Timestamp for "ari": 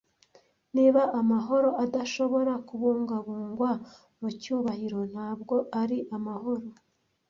5.81-5.97